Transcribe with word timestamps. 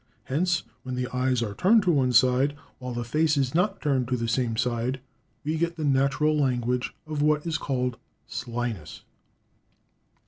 Hence, 0.23 0.63
when 0.81 0.95
the 0.95 1.07
eyes 1.09 1.43
are 1.43 1.53
turned 1.53 1.83
to 1.83 1.91
one 1.91 2.11
side, 2.11 2.55
while 2.79 2.91
the 2.95 3.03
face 3.03 3.37
is 3.37 3.53
not 3.53 3.81
turned 3.83 4.07
to 4.07 4.17
the 4.17 4.27
same 4.27 4.57
side, 4.57 4.99
we 5.43 5.59
get 5.59 5.75
the 5.75 5.85
natural 5.85 6.35
language 6.35 6.95
of 7.05 7.21
what 7.21 7.45
is 7.45 7.59
called 7.59 7.97
slyness." 8.25 9.03